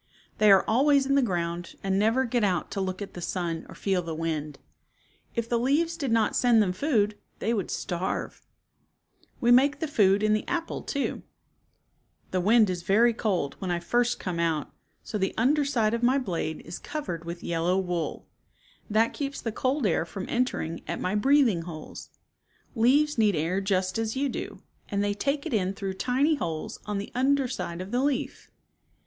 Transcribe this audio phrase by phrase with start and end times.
[0.39, 3.67] They are always in the ground and never get out to look at the sun
[3.69, 4.57] or feel the wind
[5.35, 5.65] If in the apple
[6.09, 6.63] too"
[12.31, 14.71] The wind is very cold when I first come out,
[15.03, 18.27] so the underside *■^"'■'^■ of my blade is covered with yellow wool.
[18.89, 22.09] That keeps the cold air from entering at my breathing holes.
[22.73, 26.79] Leaves need air just as you do, and they take it in through tiny holes
[26.87, 28.49] on the under side of the leaf."